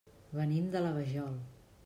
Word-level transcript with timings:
Venim 0.37 0.71
de 0.77 0.81
la 0.87 0.95
Vajol. 0.97 1.39